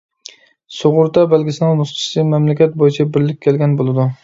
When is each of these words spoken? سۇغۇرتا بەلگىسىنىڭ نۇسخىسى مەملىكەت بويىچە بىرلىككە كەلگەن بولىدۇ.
سۇغۇرتا 0.77 1.25
بەلگىسىنىڭ 1.35 1.77
نۇسخىسى 1.83 2.25
مەملىكەت 2.31 2.75
بويىچە 2.83 3.09
بىرلىككە 3.13 3.47
كەلگەن 3.49 3.81
بولىدۇ. 3.83 4.11